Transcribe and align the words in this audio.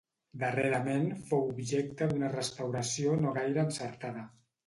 Darrerament 0.43 1.03
fou 1.27 1.43
objecte 1.49 2.07
d'una 2.13 2.31
restauració 2.33 3.13
no 3.27 3.35
gaire 3.39 3.65
encertada. 3.67 4.27